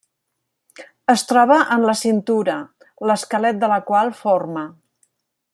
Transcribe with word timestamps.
Es 1.13 1.23
troba 1.31 1.57
en 1.75 1.85
la 1.89 1.95
cintura, 2.01 2.57
l'esquelet 3.11 3.63
de 3.67 3.73
la 3.77 3.81
qual 3.91 4.13
forma. 4.27 4.69